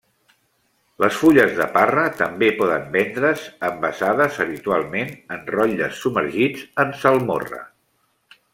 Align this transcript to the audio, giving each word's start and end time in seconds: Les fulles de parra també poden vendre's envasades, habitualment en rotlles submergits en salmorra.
Les 1.03 1.17
fulles 1.23 1.51
de 1.59 1.67
parra 1.75 2.05
també 2.21 2.49
poden 2.61 2.87
vendre's 2.95 3.45
envasades, 3.69 4.41
habitualment 4.47 5.13
en 5.37 5.45
rotlles 5.53 6.01
submergits 6.07 6.65
en 6.85 6.97
salmorra. 7.05 7.63